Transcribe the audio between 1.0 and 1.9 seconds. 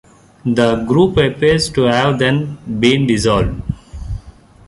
appears to